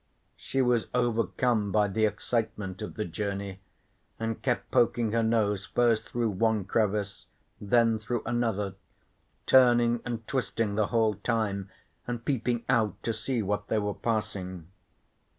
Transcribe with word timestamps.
She 0.35 0.63
was 0.63 0.87
overcome 0.95 1.71
by 1.71 1.87
the 1.87 2.07
excitement 2.07 2.81
of 2.81 2.95
the 2.95 3.05
journey 3.05 3.59
and 4.19 4.41
kept 4.41 4.71
poking 4.71 5.11
her 5.11 5.21
nose 5.21 5.65
first 5.67 6.09
through 6.09 6.31
one 6.31 6.65
crevice, 6.65 7.27
then 7.61 7.99
through 7.99 8.23
another, 8.25 8.73
turning 9.45 10.01
and 10.03 10.25
twisting 10.27 10.73
the 10.73 10.87
whole 10.87 11.13
time 11.13 11.69
and 12.07 12.25
peeping 12.25 12.65
out 12.67 13.03
to 13.03 13.13
see 13.13 13.43
what 13.43 13.67
they 13.67 13.77
were 13.77 13.93
passing. 13.93 14.69